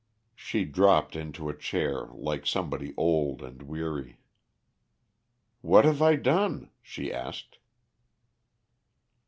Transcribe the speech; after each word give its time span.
She 0.33 0.65
dropped 0.65 1.15
into 1.15 1.47
a 1.47 1.55
chair 1.55 2.07
like 2.13 2.47
somebody 2.47 2.91
old 2.97 3.43
and 3.43 3.61
weary. 3.61 4.17
"What 5.61 5.85
have 5.85 6.01
I 6.01 6.15
done?" 6.15 6.71
she 6.81 7.13
asked. 7.13 7.59